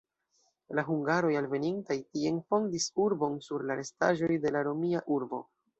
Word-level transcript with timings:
La 0.79 0.83
hungaroj 0.93 1.33
alvenintaj 1.41 1.97
tien 2.17 2.41
fondis 2.55 2.91
urbon, 3.07 3.39
sur 3.51 3.69
la 3.69 3.81
restaĵoj 3.83 4.33
de 4.47 4.59
la 4.59 4.69
romia 4.71 5.09
urbo. 5.21 5.47